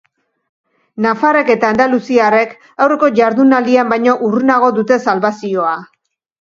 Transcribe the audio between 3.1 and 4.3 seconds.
jardunaldian baino